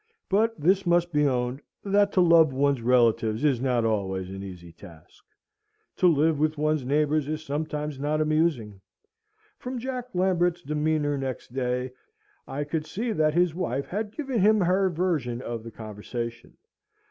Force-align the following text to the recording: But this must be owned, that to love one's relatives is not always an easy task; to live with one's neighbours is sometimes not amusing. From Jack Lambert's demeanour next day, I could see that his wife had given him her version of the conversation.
But 0.29 0.59
this 0.59 0.87
must 0.87 1.13
be 1.13 1.27
owned, 1.27 1.61
that 1.83 2.11
to 2.13 2.21
love 2.21 2.51
one's 2.51 2.81
relatives 2.81 3.43
is 3.43 3.61
not 3.61 3.85
always 3.85 4.31
an 4.31 4.41
easy 4.41 4.71
task; 4.71 5.23
to 5.97 6.07
live 6.07 6.39
with 6.39 6.57
one's 6.57 6.83
neighbours 6.83 7.27
is 7.27 7.43
sometimes 7.45 7.99
not 7.99 8.19
amusing. 8.19 8.81
From 9.59 9.77
Jack 9.77 10.05
Lambert's 10.15 10.63
demeanour 10.63 11.19
next 11.19 11.53
day, 11.53 11.91
I 12.47 12.63
could 12.63 12.87
see 12.87 13.11
that 13.11 13.35
his 13.35 13.53
wife 13.53 13.85
had 13.89 14.11
given 14.17 14.39
him 14.39 14.61
her 14.61 14.89
version 14.89 15.39
of 15.39 15.61
the 15.63 15.69
conversation. 15.69 16.57